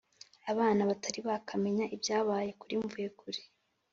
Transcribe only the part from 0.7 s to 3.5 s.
batari bakamenya ibyabaye kuri mvuyekure;